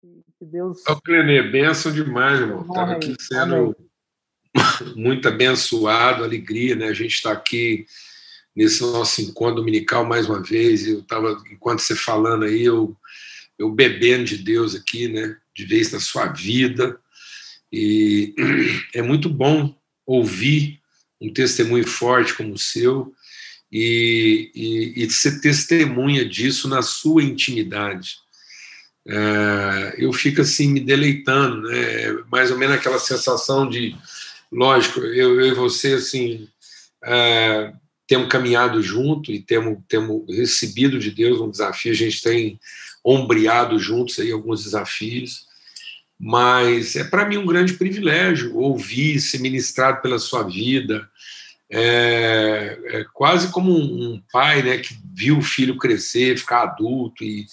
[0.00, 0.86] Que Deus.
[0.86, 2.62] Ô, Clenê, benção demais, irmão.
[2.62, 3.76] Estava aqui sendo
[4.54, 4.94] Amém.
[4.94, 6.86] muito abençoado, alegria, né?
[6.86, 7.84] A gente está aqui
[8.54, 10.86] nesse nosso encontro dominical mais uma vez.
[10.86, 12.96] Eu estava, enquanto você falando aí, eu,
[13.58, 15.36] eu bebendo de Deus aqui, né?
[15.54, 16.98] De vez na sua vida.
[17.72, 18.34] E
[18.94, 19.76] é muito bom
[20.06, 20.80] ouvir
[21.20, 23.12] um testemunho forte como o seu
[23.70, 28.16] e, e, e ser testemunha disso na sua intimidade.
[29.10, 32.12] É, eu fico assim me deleitando, né?
[32.30, 33.96] mais ou menos aquela sensação de,
[34.52, 36.46] lógico, eu, eu e você assim
[37.02, 37.72] é,
[38.06, 42.60] temos caminhado junto e temos, temos recebido de Deus um desafio, a gente tem
[43.02, 45.46] ombreado juntos aí alguns desafios,
[46.20, 51.08] mas é para mim um grande privilégio ouvir, ser ministrado pela sua vida,
[51.70, 57.22] é, é quase como um, um, pai né, que viu o filho crescer, ficar adulto
[57.22, 57.46] e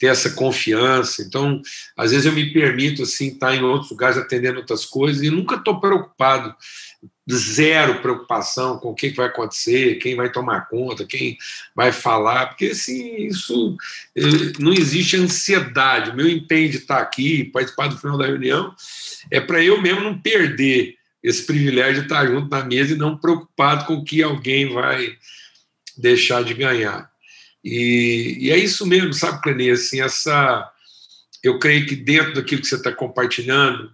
[0.00, 1.22] ter essa confiança.
[1.22, 1.60] Então,
[1.94, 5.56] às vezes eu me permito assim estar em outros lugares atendendo outras coisas e nunca
[5.56, 6.56] estou preocupado,
[7.30, 11.36] zero preocupação com o que vai acontecer, quem vai tomar conta, quem
[11.76, 13.76] vai falar, porque assim, isso
[14.16, 16.10] eh, não existe ansiedade.
[16.10, 18.74] O meu empenho de estar aqui, participar do final da reunião,
[19.30, 23.18] é para eu mesmo não perder esse privilégio de estar junto na mesa e não
[23.18, 25.14] preocupado com o que alguém vai
[25.98, 27.09] deixar de ganhar.
[27.64, 29.70] E, e é isso mesmo, sabe, Clenê?
[29.70, 30.70] Assim, essa,
[31.42, 33.90] eu creio que dentro daquilo que você está compartilhando,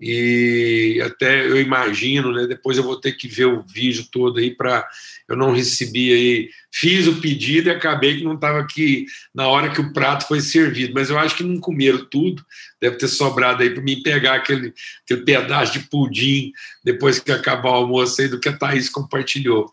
[0.00, 4.54] e até eu imagino, né, depois eu vou ter que ver o vídeo todo aí
[4.54, 4.88] para
[5.28, 9.70] eu não recebi aí, fiz o pedido e acabei que não estava aqui na hora
[9.70, 12.44] que o prato foi servido, mas eu acho que não comeram tudo,
[12.80, 14.72] deve ter sobrado aí para mim pegar aquele,
[15.04, 16.50] aquele pedaço de pudim
[16.82, 19.70] depois que acabar o almoço aí do que a Thaís compartilhou.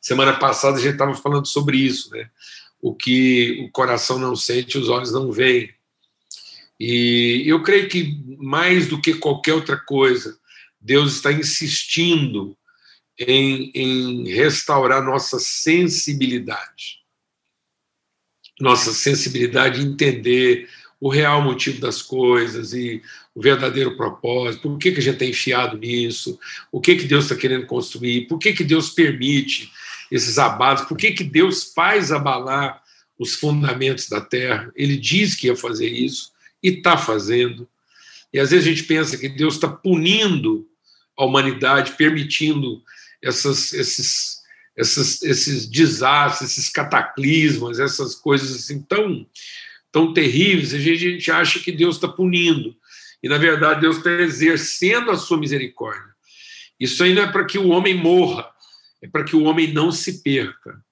[0.00, 2.28] Semana passada a gente estava falando sobre isso, né?
[2.80, 5.72] O que o coração não sente, os olhos não veem.
[6.78, 10.38] E eu creio que, mais do que qualquer outra coisa,
[10.80, 12.56] Deus está insistindo
[13.18, 17.00] em, em restaurar nossa sensibilidade.
[18.58, 20.68] Nossa sensibilidade entender
[20.98, 23.02] o real motivo das coisas e
[23.34, 26.38] o verdadeiro propósito, por que, que a gente está enfiado nisso,
[26.70, 29.70] o que, que Deus está querendo construir, por que, que Deus permite
[30.10, 32.82] esses abalos, por que, que Deus faz abalar
[33.20, 34.72] os fundamentos da terra.
[34.74, 36.32] Ele diz que ia fazer isso,
[36.62, 37.68] e está fazendo.
[38.32, 40.66] E às vezes a gente pensa que Deus está punindo
[41.16, 42.82] a humanidade, permitindo
[43.22, 44.38] essas, esses,
[44.74, 49.26] essas, esses desastres, esses cataclismas, essas coisas assim tão,
[49.92, 50.72] tão terríveis.
[50.72, 52.74] A gente, a gente acha que Deus está punindo.
[53.22, 56.08] E, na verdade, Deus está exercendo a sua misericórdia.
[56.78, 58.50] Isso não é para que o homem morra,
[59.02, 60.82] é para que o homem não se perca.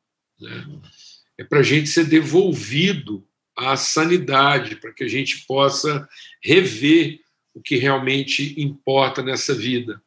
[0.41, 0.67] Né?
[1.39, 3.27] É para a gente ser devolvido
[3.57, 6.09] a sanidade, para que a gente possa
[6.43, 7.21] rever
[7.55, 10.01] o que realmente importa nessa vida.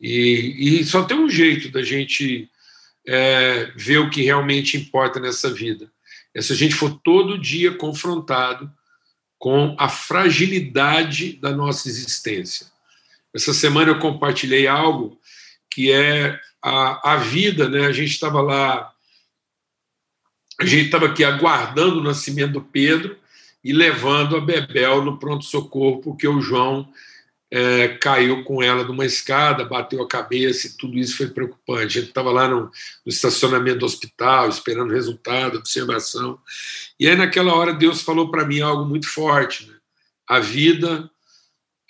[0.00, 2.50] E, e só tem um jeito da gente
[3.06, 5.90] é, ver o que realmente importa nessa vida.
[6.34, 8.70] É se a gente for todo dia confrontado
[9.38, 12.66] com a fragilidade da nossa existência.
[13.32, 15.18] Essa semana eu compartilhei algo
[15.70, 17.86] que é a, a vida, né?
[17.86, 18.90] A gente estava lá
[20.60, 23.18] a gente estava aqui aguardando o nascimento do Pedro
[23.62, 26.88] e levando a Bebel no pronto-socorro, porque o João
[27.50, 31.98] é, caiu com ela numa escada, bateu a cabeça e tudo isso foi preocupante.
[31.98, 32.70] A gente estava lá no, no,
[33.06, 36.38] estacionamento do hospital, esperando resultado, observação.
[37.00, 39.66] E aí, naquela hora, Deus falou para mim algo muito forte.
[39.66, 39.74] Né?
[40.28, 41.10] A vida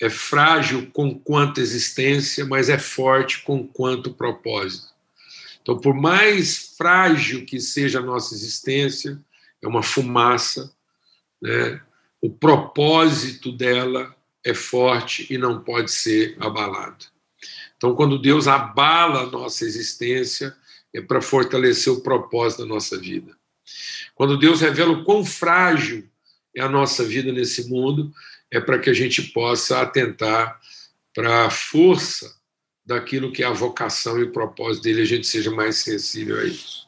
[0.00, 4.88] é frágil com quanto existência, mas é forte com quanto propósito.
[5.62, 9.18] Então, por mais frágil que seja a nossa existência,
[9.62, 10.72] é uma fumaça,
[11.40, 11.80] né?
[12.20, 17.06] o propósito dela é forte e não pode ser abalado.
[17.76, 20.54] Então, quando Deus abala a nossa existência,
[20.92, 23.36] é para fortalecer o propósito da nossa vida.
[24.14, 26.08] Quando Deus revela o quão frágil
[26.54, 28.12] é a nossa vida nesse mundo,
[28.54, 30.60] é para que a gente possa atentar
[31.14, 32.34] para a força
[32.86, 36.44] daquilo que é a vocação e o propósito dele, a gente seja mais sensível a
[36.44, 36.86] isso.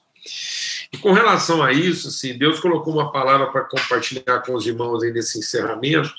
[0.92, 5.02] E com relação a isso, assim, Deus colocou uma palavra para compartilhar com os irmãos
[5.02, 6.14] aí nesse encerramento,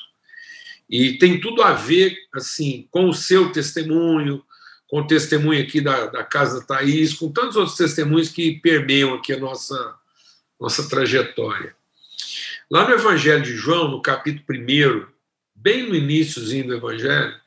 [0.89, 4.43] e tem tudo a ver assim com o seu testemunho,
[4.89, 9.33] com o testemunho aqui da, da Casa Thaís, com tantos outros testemunhos que permeiam aqui
[9.33, 9.95] a nossa,
[10.59, 11.75] nossa trajetória.
[12.71, 15.16] Lá no Evangelho de João, no capítulo 1,
[15.67, 17.37] bem no iníciozinho do Evangelho,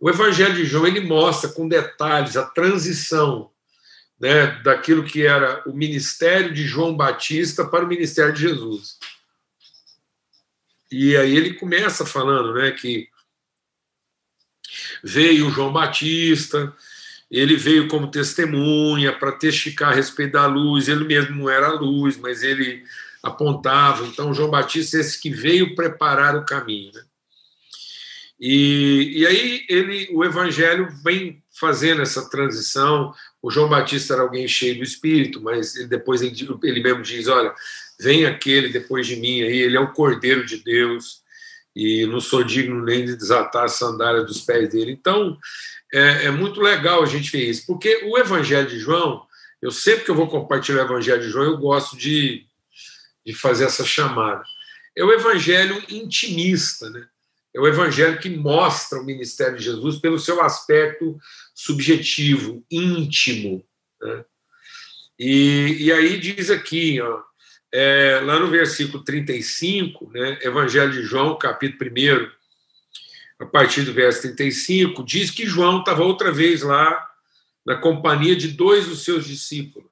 [0.00, 3.48] o Evangelho de João ele mostra com detalhes a transição
[4.18, 8.98] né, daquilo que era o ministério de João Batista para o ministério de Jesus.
[10.90, 13.08] E aí ele começa falando né, que
[15.04, 16.74] veio João Batista,
[17.30, 21.72] ele veio como testemunha para testificar a respeito da luz, ele mesmo não era a
[21.72, 22.82] luz, mas ele
[23.22, 24.04] apontava.
[24.06, 26.92] Então, João Batista é esse que veio preparar o caminho.
[26.92, 27.04] Né?
[28.38, 33.12] E, e aí ele, o Evangelho vem fazendo essa transição.
[33.40, 37.28] O João Batista era alguém cheio do Espírito, mas ele, depois ele, ele mesmo diz:
[37.28, 37.54] olha,
[38.00, 41.22] vem aquele depois de mim aí, ele é o Cordeiro de Deus
[41.74, 44.92] e não sou digno nem de desatar a sandália dos pés dele.
[44.92, 45.36] Então,
[45.92, 49.26] é, é, muito legal a gente ver isso, porque o Evangelho de João,
[49.60, 52.46] eu sempre que eu vou compartilhar o Evangelho de João, eu gosto de,
[53.26, 54.44] de fazer essa chamada.
[54.96, 57.04] É o Evangelho intimista, né?
[57.54, 61.16] É o Evangelho que mostra o ministério de Jesus pelo seu aspecto
[61.54, 63.64] subjetivo, íntimo.
[64.02, 64.24] Né?
[65.18, 67.22] E, e aí diz aqui, ó,
[67.72, 72.28] é, lá no versículo 35, né, Evangelho de João, capítulo 1,
[73.44, 77.10] a partir do verso 35, diz que João estava outra vez lá
[77.64, 79.90] na companhia de dois dos seus discípulos.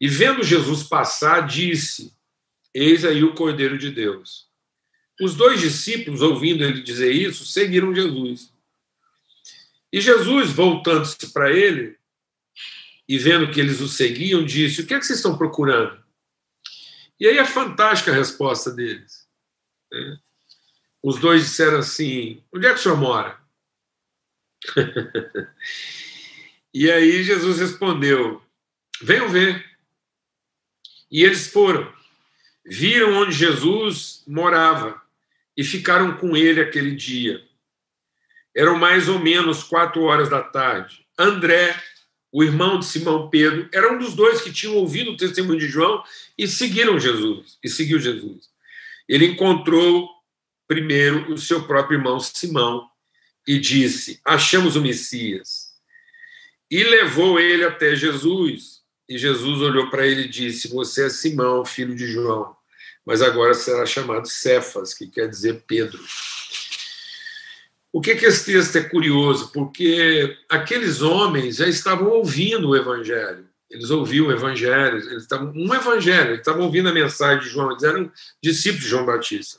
[0.00, 2.12] E vendo Jesus passar, disse:
[2.74, 4.49] Eis aí o Cordeiro de Deus.
[5.20, 8.50] Os dois discípulos, ouvindo ele dizer isso, seguiram Jesus.
[9.92, 11.98] E Jesus, voltando-se para ele
[13.06, 16.02] e vendo que eles o seguiam, disse: O que é que vocês estão procurando?
[17.18, 19.28] E aí é fantástica a resposta deles.
[19.92, 20.18] Né?
[21.02, 23.38] Os dois disseram assim: Onde é que o senhor mora?
[26.72, 28.42] e aí Jesus respondeu:
[29.02, 29.68] Venham ver.
[31.10, 31.92] E eles foram,
[32.64, 34.99] viram onde Jesus morava
[35.60, 37.38] e ficaram com ele aquele dia.
[38.56, 41.04] Eram mais ou menos quatro horas da tarde.
[41.18, 41.78] André,
[42.32, 45.68] o irmão de Simão Pedro, era um dos dois que tinham ouvido o testemunho de
[45.68, 46.02] João
[46.38, 48.48] e seguiram Jesus, e seguiu Jesus.
[49.06, 50.08] Ele encontrou
[50.66, 52.88] primeiro o seu próprio irmão Simão
[53.46, 55.74] e disse: Achamos o Messias.
[56.70, 58.80] E levou ele até Jesus.
[59.06, 62.56] E Jesus olhou para ele e disse: Você é Simão, filho de João,
[63.10, 65.98] mas agora será chamado Cefas, que quer dizer Pedro.
[67.92, 69.50] O que, que esse texto é curioso?
[69.50, 73.48] Porque aqueles homens já estavam ouvindo o Evangelho.
[73.68, 77.72] Eles ouviam o Evangelho, eles estavam um Evangelho, eles estavam ouvindo a mensagem de João,
[77.72, 79.58] eles eram discípulos de João Batista.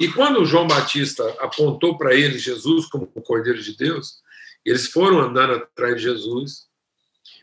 [0.00, 4.16] E quando João Batista apontou para eles Jesus como o Cordeiro de Deus,
[4.64, 6.66] eles foram andando atrás de Jesus,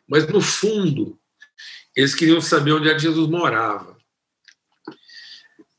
[0.06, 1.18] mas no fundo,
[1.96, 3.99] eles queriam saber onde é que Jesus morava.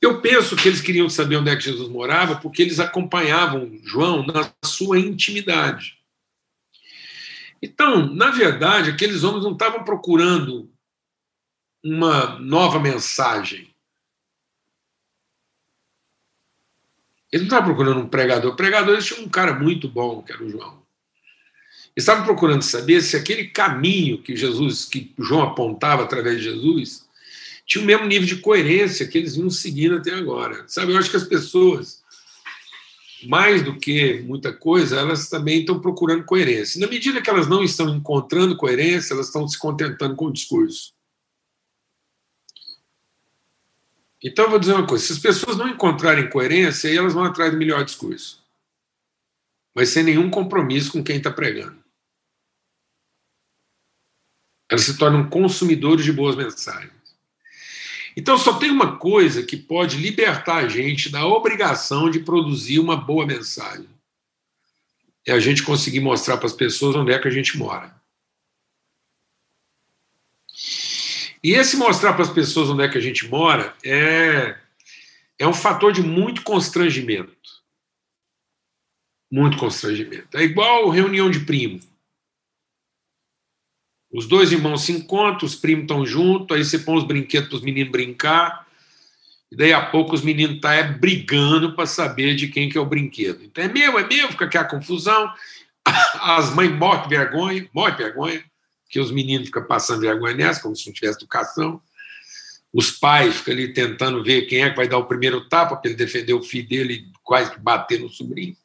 [0.01, 4.25] Eu penso que eles queriam saber onde é que Jesus morava porque eles acompanhavam João
[4.25, 5.99] na sua intimidade.
[7.63, 10.73] Então, na verdade, aqueles homens não estavam procurando
[11.85, 13.75] uma nova mensagem.
[17.31, 18.53] Eles não estavam procurando um pregador.
[18.53, 20.81] O pregador eles tinham um cara muito bom, que era o João.
[21.95, 27.09] Eles estavam procurando saber se aquele caminho que Jesus, que João apontava através de Jesus,
[27.71, 30.65] tinha o mesmo nível de coerência que eles vinham seguindo até agora.
[30.67, 32.03] Sabe, eu acho que as pessoas,
[33.29, 36.81] mais do que muita coisa, elas também estão procurando coerência.
[36.81, 40.93] Na medida que elas não estão encontrando coerência, elas estão se contentando com o discurso.
[44.21, 47.23] Então, eu vou dizer uma coisa: se as pessoas não encontrarem coerência, aí elas vão
[47.23, 48.45] atrás do melhor discurso.
[49.73, 51.79] Mas sem nenhum compromisso com quem está pregando.
[54.69, 57.00] Elas se tornam consumidores de boas mensagens.
[58.17, 62.97] Então, só tem uma coisa que pode libertar a gente da obrigação de produzir uma
[62.97, 63.89] boa mensagem:
[65.27, 68.01] é a gente conseguir mostrar para as pessoas onde é que a gente mora.
[71.43, 74.59] E esse mostrar para as pessoas onde é que a gente mora é,
[75.39, 77.33] é um fator de muito constrangimento.
[79.31, 80.37] Muito constrangimento.
[80.37, 81.81] É igual reunião de primo.
[84.13, 87.57] Os dois irmãos se encontram, os primos estão juntos, aí você põe os brinquedos para
[87.57, 88.67] os meninos brincar,
[89.51, 92.77] e daí a pouco os meninos estão tá, é, brigando para saber de quem que
[92.77, 93.43] é o brinquedo.
[93.45, 95.33] Então é meu, é meu, fica aquela confusão,
[96.21, 98.45] as mães morrem de vergonha, morrem de vergonha,
[98.89, 101.81] que os meninos ficam passando vergonha nessa, como se não tivesse educação.
[102.73, 105.89] Os pais ficam ali tentando ver quem é que vai dar o primeiro tapa para
[105.89, 108.57] ele defender o filho dele quase que bater no sobrinho.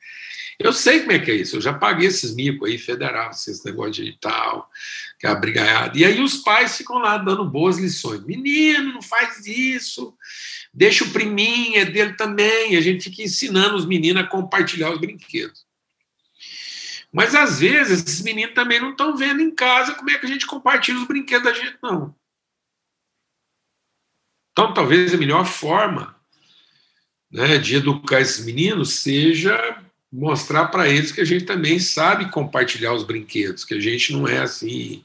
[0.58, 3.66] Eu sei como é que é isso, eu já paguei esses micos aí, federal, esse
[3.66, 4.70] negócio de tal,
[5.20, 5.98] que é a brigaiada.
[5.98, 8.24] E aí os pais ficam lá dando boas lições.
[8.24, 10.16] Menino, não faz isso,
[10.74, 12.74] deixa o priminho, é dele também.
[12.74, 15.66] E a gente fica ensinando os meninos a compartilhar os brinquedos.
[17.12, 20.30] Mas às vezes esses meninos também não estão vendo em casa como é que a
[20.30, 22.16] gente compartilha os brinquedos da gente, não.
[24.52, 26.15] Então talvez a melhor forma
[27.36, 29.78] né, de educar esses meninos seja
[30.10, 34.26] mostrar para eles que a gente também sabe compartilhar os brinquedos, que a gente não
[34.26, 35.04] é assim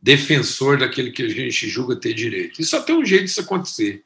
[0.00, 2.62] defensor daquele que a gente julga ter direito.
[2.62, 4.04] E só tem um jeito disso acontecer.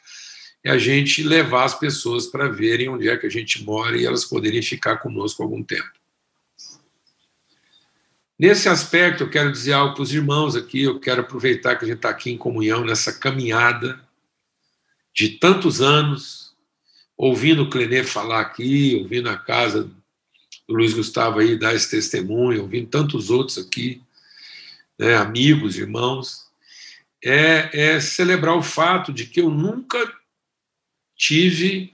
[0.64, 4.06] É a gente levar as pessoas para verem onde é que a gente mora e
[4.06, 5.90] elas poderem ficar conosco algum tempo.
[8.38, 11.88] Nesse aspecto, eu quero dizer algo para os irmãos aqui, eu quero aproveitar que a
[11.88, 14.00] gente está aqui em comunhão, nessa caminhada
[15.14, 16.41] de tantos anos,
[17.16, 22.62] ouvindo o Clenê falar aqui, ouvindo a casa do Luiz Gustavo aí dar esse testemunho,
[22.62, 24.02] ouvindo tantos outros aqui,
[24.98, 26.50] né, amigos, irmãos,
[27.24, 29.98] é, é celebrar o fato de que eu nunca
[31.16, 31.92] tive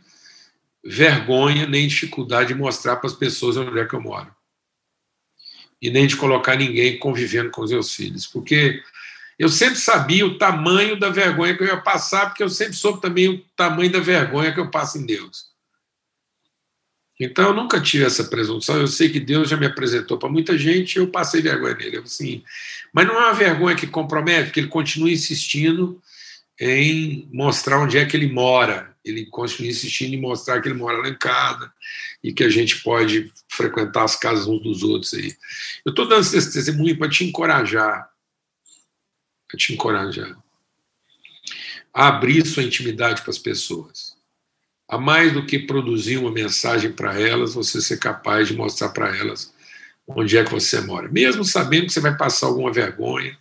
[0.84, 4.34] vergonha nem dificuldade de mostrar para as pessoas onde é que eu moro.
[5.80, 8.26] E nem de colocar ninguém convivendo com os meus filhos.
[8.26, 8.82] Porque
[9.38, 13.00] eu sempre sabia o tamanho da vergonha que eu ia passar, porque eu sempre soube
[13.00, 15.46] também o tamanho da vergonha que eu passo em Deus.
[17.20, 18.76] Então eu nunca tive essa presunção.
[18.76, 21.98] Eu sei que Deus já me apresentou para muita gente e eu passei vergonha nele.
[21.98, 22.42] Assim,
[22.92, 26.00] mas não é uma vergonha que compromete, porque ele continua insistindo
[26.60, 28.96] em mostrar onde é que ele mora.
[29.04, 31.72] Ele continua insistindo em mostrar que ele mora lá em casa
[32.22, 35.34] e que a gente pode frequentar as casas uns dos outros aí.
[35.84, 38.08] Eu estou dando esse testemunho para te encorajar,
[39.48, 40.36] para te encorajar
[41.92, 44.16] a abrir sua intimidade para as pessoas
[44.88, 49.14] a mais do que produzir uma mensagem para elas, você ser capaz de mostrar para
[49.14, 49.52] elas
[50.06, 51.08] onde é que você mora.
[51.08, 53.38] Mesmo sabendo que você vai passar alguma vergonha,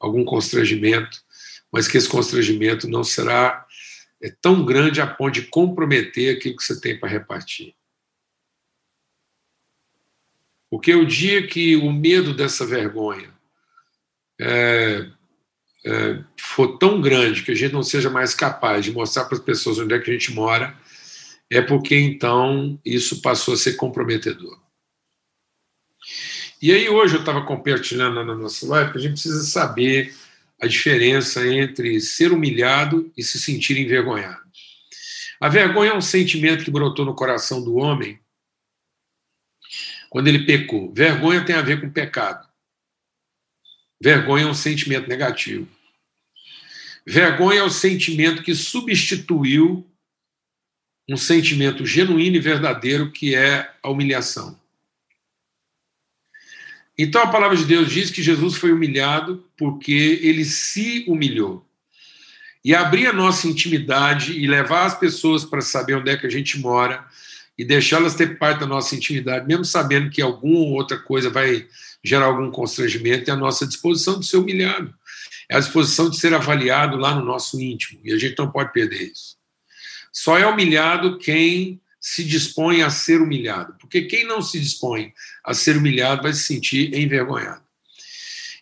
[0.00, 1.22] algum constrangimento,
[1.70, 3.64] mas que esse constrangimento não será
[4.20, 7.76] é, tão grande a ponto de comprometer aquilo que você tem para repartir.
[10.68, 13.32] Porque o dia que o medo dessa vergonha
[14.40, 15.08] é,
[15.88, 19.42] é, for tão grande que a gente não seja mais capaz de mostrar para as
[19.42, 20.76] pessoas onde é que a gente mora,
[21.50, 24.60] é porque então isso passou a ser comprometedor.
[26.60, 30.14] E aí hoje eu estava compartilhando na nossa live que a gente precisa saber
[30.60, 34.46] a diferença entre ser humilhado e se sentir envergonhado.
[35.40, 38.18] A vergonha é um sentimento que brotou no coração do homem
[40.10, 40.92] quando ele pecou.
[40.92, 42.46] Vergonha tem a ver com pecado.
[44.02, 45.77] Vergonha é um sentimento negativo.
[47.10, 49.90] Vergonha é o sentimento que substituiu
[51.08, 54.60] um sentimento genuíno e verdadeiro que é a humilhação.
[56.98, 61.66] Então a palavra de Deus diz que Jesus foi humilhado porque ele se humilhou.
[62.62, 66.30] E abrir a nossa intimidade e levar as pessoas para saber onde é que a
[66.30, 67.06] gente mora
[67.56, 71.66] e deixá-las ter parte da nossa intimidade, mesmo sabendo que alguma outra coisa vai
[72.04, 74.94] gerar algum constrangimento, é a nossa disposição de ser humilhado.
[75.48, 78.00] É a disposição de ser avaliado lá no nosso íntimo.
[78.04, 79.36] E a gente não pode perder isso.
[80.12, 85.12] Só é humilhado quem se dispõe a ser humilhado, porque quem não se dispõe
[85.44, 87.62] a ser humilhado vai se sentir envergonhado.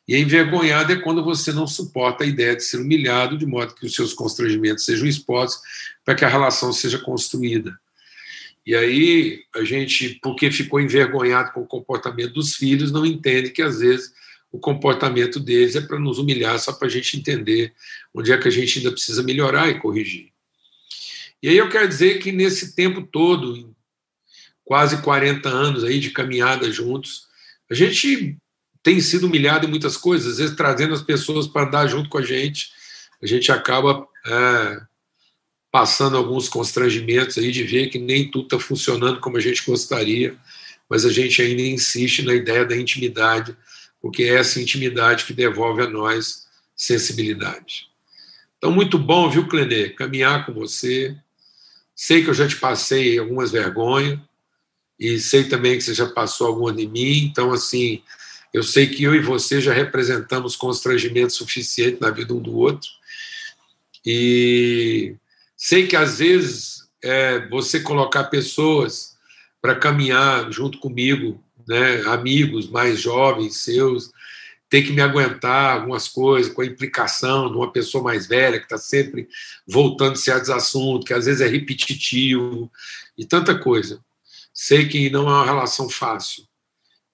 [0.09, 3.87] E envergonhado é quando você não suporta a ideia de ser humilhado, de modo que
[3.87, 5.61] os seus constrangimentos sejam expostos
[6.05, 7.77] para que a relação seja construída.
[8.65, 13.63] E aí a gente, porque ficou envergonhado com o comportamento dos filhos, não entende que
[13.63, 14.13] às vezes
[14.57, 17.75] o comportamento deles é para nos humilhar, só para a gente entender
[18.15, 20.33] onde é que a gente ainda precisa melhorar e corrigir.
[21.43, 23.75] E aí eu quero dizer que nesse tempo todo,
[24.65, 27.27] quase 40 anos aí de caminhada juntos,
[27.71, 28.39] a gente
[28.83, 32.17] tem sido humilhado em muitas coisas, às vezes trazendo as pessoas para andar junto com
[32.17, 32.71] a gente,
[33.23, 34.81] a gente acaba é,
[35.71, 40.35] passando alguns constrangimentos aí de ver que nem tudo está funcionando como a gente gostaria,
[40.89, 43.55] mas a gente ainda insiste na ideia da intimidade,
[44.07, 47.89] porque é essa intimidade que devolve a nós sensibilidade.
[48.57, 51.17] Então, muito bom, viu, Clenê, caminhar com você,
[51.97, 54.19] Sei que eu já te passei algumas vergonhas
[55.01, 57.25] e sei também que você já passou alguma de mim.
[57.25, 58.03] Então, assim,
[58.53, 62.91] eu sei que eu e você já representamos constrangimento suficiente na vida um do outro.
[64.05, 65.17] E
[65.57, 69.16] sei que às vezes é, você colocar pessoas
[69.67, 74.13] para caminhar junto comigo, né, amigos mais jovens seus,
[74.71, 78.67] ter que me aguentar algumas coisas com a implicação de uma pessoa mais velha que
[78.67, 79.27] está sempre
[79.67, 82.71] voltando certos assuntos, que às vezes é repetitivo
[83.19, 83.99] e tanta coisa.
[84.55, 86.45] Sei que não é uma relação fácil,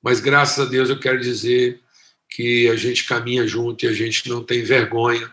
[0.03, 1.81] mas graças a Deus eu quero dizer
[2.29, 5.33] que a gente caminha junto e a gente não tem vergonha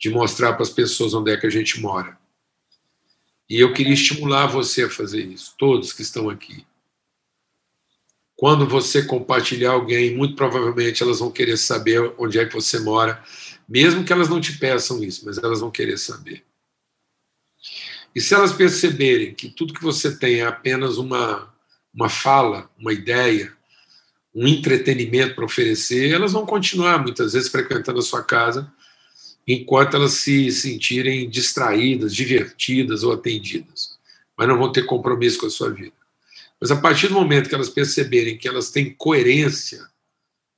[0.00, 2.18] de mostrar para as pessoas onde é que a gente mora.
[3.48, 6.66] E eu queria estimular você a fazer isso, todos que estão aqui.
[8.34, 13.22] Quando você compartilhar alguém, muito provavelmente elas vão querer saber onde é que você mora,
[13.68, 16.44] mesmo que elas não te peçam isso, mas elas vão querer saber.
[18.14, 21.52] E se elas perceberem que tudo que você tem é apenas uma,
[21.94, 23.54] uma fala, uma ideia,
[24.34, 28.70] um entretenimento para oferecer, elas vão continuar muitas vezes frequentando a sua casa
[29.46, 33.96] enquanto elas se sentirem distraídas, divertidas ou atendidas,
[34.36, 35.92] mas não vão ter compromisso com a sua vida.
[36.60, 39.86] Mas a partir do momento que elas perceberem que elas têm coerência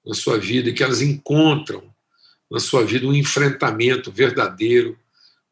[0.07, 1.83] na sua vida e que elas encontram
[2.50, 4.99] na sua vida um enfrentamento verdadeiro,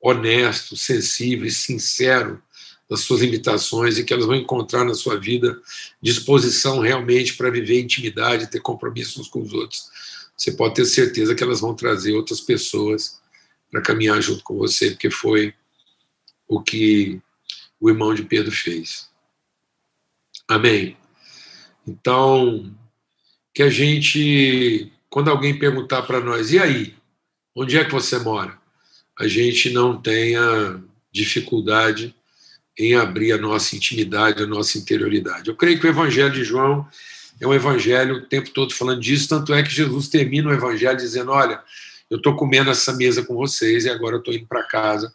[0.00, 2.40] honesto, sensível e sincero
[2.88, 5.60] das suas limitações e que elas vão encontrar na sua vida
[6.00, 9.90] disposição realmente para viver intimidade, ter compromissos com os outros.
[10.36, 13.18] Você pode ter certeza que elas vão trazer outras pessoas
[13.70, 15.54] para caminhar junto com você, porque foi
[16.48, 17.20] o que
[17.80, 19.08] o irmão de Pedro fez.
[20.48, 20.96] Amém.
[21.86, 22.72] Então,
[23.52, 26.94] que a gente, quando alguém perguntar para nós, e aí,
[27.54, 28.58] onde é que você mora?
[29.18, 30.82] A gente não tenha
[31.12, 32.14] dificuldade
[32.78, 35.48] em abrir a nossa intimidade, a nossa interioridade.
[35.48, 36.86] Eu creio que o Evangelho de João
[37.40, 40.96] é um evangelho o tempo todo falando disso, tanto é que Jesus termina o evangelho
[40.96, 41.62] dizendo: Olha,
[42.10, 45.12] eu estou comendo essa mesa com vocês e agora eu estou indo para casa,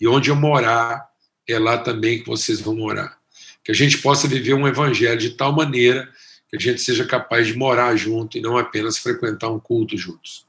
[0.00, 1.08] e onde eu morar,
[1.48, 3.18] é lá também que vocês vão morar.
[3.62, 6.08] Que a gente possa viver um evangelho de tal maneira
[6.48, 10.46] que a gente seja capaz de morar junto e não apenas frequentar um culto juntos.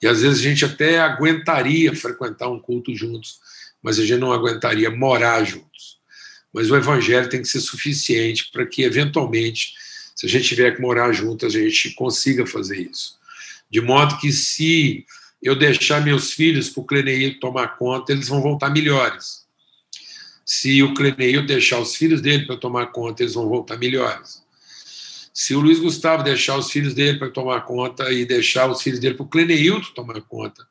[0.00, 3.38] E às vezes a gente até aguentaria frequentar um culto juntos,
[3.82, 5.98] mas a gente não aguentaria morar juntos.
[6.52, 9.74] Mas o evangelho tem que ser suficiente para que, eventualmente,
[10.14, 13.16] se a gente tiver que morar junto, a gente consiga fazer isso.
[13.70, 15.06] De modo que, se
[15.42, 19.42] eu deixar meus filhos para o Cleneil tomar conta, eles vão voltar melhores.
[20.44, 24.42] Se o Cleneil deixar os filhos dele para tomar conta, eles vão voltar melhores.
[25.34, 29.00] Se o Luiz Gustavo deixar os filhos dele para tomar conta e deixar os filhos
[29.00, 30.66] dele para o Cleneilton tomar conta,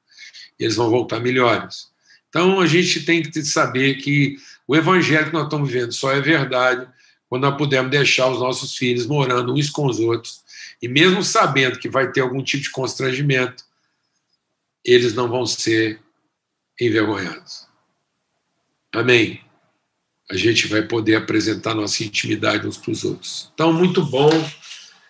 [0.58, 1.90] eles vão voltar melhores.
[2.30, 4.38] Então a gente tem que saber que
[4.68, 6.88] o evangelho que nós estamos vivendo só é verdade
[7.28, 10.42] quando nós pudermos deixar os nossos filhos morando uns com os outros.
[10.82, 13.64] E mesmo sabendo que vai ter algum tipo de constrangimento,
[14.84, 16.02] eles não vão ser
[16.80, 17.68] envergonhados.
[18.94, 19.42] Amém?
[20.30, 23.52] A gente vai poder apresentar nossa intimidade uns para os outros.
[23.54, 24.30] Então, muito bom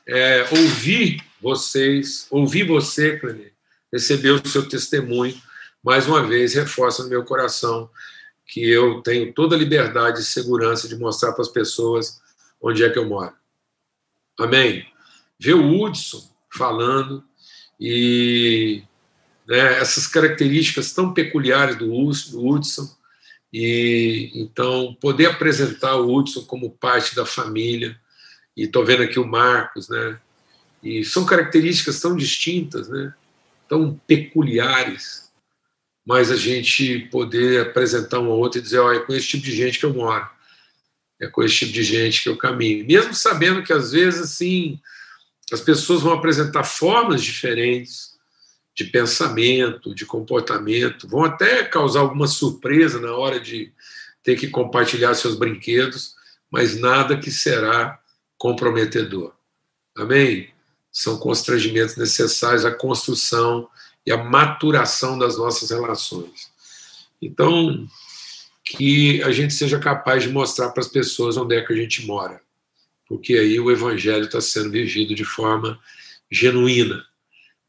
[0.08, 3.52] é, ouvir vocês, ouvir você, Clené,
[3.92, 5.40] receber o seu testemunho.
[5.84, 7.90] Mais uma vez, reforça no meu coração
[8.46, 12.20] que eu tenho toda a liberdade e segurança de mostrar para as pessoas
[12.62, 13.34] onde é que eu moro.
[14.38, 14.86] Amém?
[15.40, 17.24] Ver o Hudson falando
[17.80, 18.84] e
[19.52, 22.90] né, essas características tão peculiares do Hudson,
[23.52, 28.00] e então poder apresentar o Hudson como parte da família,
[28.56, 30.18] e estou vendo aqui o Marcos, né?
[30.82, 33.14] E são características tão distintas, né?
[33.68, 35.30] Tão peculiares,
[36.06, 39.44] mas a gente poder apresentar um ao outro e dizer, olha, é com esse tipo
[39.44, 40.30] de gente que eu moro,
[41.20, 44.80] é com esse tipo de gente que eu caminho, mesmo sabendo que às vezes assim
[45.52, 48.11] as pessoas vão apresentar formas diferentes
[48.76, 53.72] de pensamento, de comportamento, vão até causar alguma surpresa na hora de
[54.24, 56.16] ter que compartilhar seus brinquedos,
[56.50, 58.00] mas nada que será
[58.38, 59.34] comprometedor.
[59.96, 60.50] Amém?
[60.92, 63.68] São constrangimentos necessários à construção
[64.06, 66.50] e à maturação das nossas relações.
[67.22, 67.88] Então,
[68.64, 72.06] que a gente seja capaz de mostrar para as pessoas onde é que a gente
[72.06, 72.42] mora,
[73.08, 75.80] porque aí o evangelho está sendo vivido de forma
[76.32, 77.06] genuína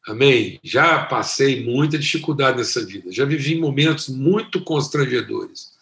[0.06, 0.58] Amém?
[0.64, 5.72] Já passei muita dificuldade nessa vida, já vivi momentos muito constrangedores,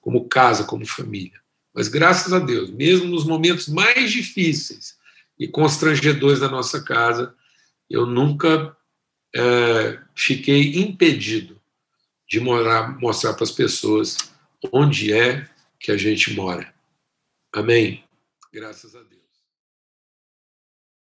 [0.00, 1.40] como casa, como família.
[1.74, 4.96] Mas graças a Deus, mesmo nos momentos mais difíceis
[5.38, 7.34] e constrangedores da nossa casa,
[7.90, 8.74] eu nunca
[9.34, 11.60] é, fiquei impedido
[12.26, 14.16] de morar, mostrar para as pessoas
[14.72, 16.74] onde é que a gente mora.
[17.52, 18.02] Amém?
[18.52, 19.15] Graças a Deus.